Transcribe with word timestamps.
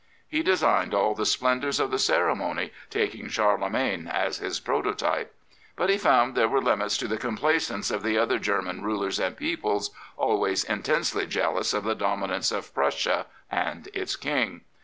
He 0.27 0.41
designed 0.41 0.95
all 0.95 1.13
the 1.13 1.27
splendours 1.27 1.79
of 1.79 1.91
the 1.91 1.99
ceremony, 1.99 2.73
taking 2.89 3.29
Charlemagne 3.29 4.07
as 4.07 4.39
his 4.39 4.59
prototype; 4.59 5.35
but 5.75 5.91
he 5.91 5.97
found 5.99 6.33
there 6.33 6.47
were 6.49 6.59
limits 6.59 6.97
to 6.97 7.07
the 7.07 7.19
complaisance 7.19 7.91
of 7.91 8.01
the 8.01 8.17
other 8.17 8.39
German 8.39 8.81
rulers 8.81 9.19
and 9.19 9.37
peoples, 9.37 9.91
always 10.17 10.63
intensely 10.63 11.27
jealous 11.27 11.71
of 11.71 11.83
the 11.83 11.91
66 11.91 11.93
The 11.93 11.93
Kaiser 11.93 11.99
dominance 12.15 12.51
of 12.51 12.73
Prussia 12.73 13.25
and 13.51 13.89
its 13.93 14.15
King. 14.15 14.61